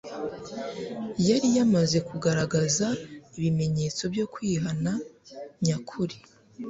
[1.27, 2.87] yari yamaze kugaragaza
[3.37, 4.91] ibimenyetso byo kwihana
[5.65, 6.15] nyakuri.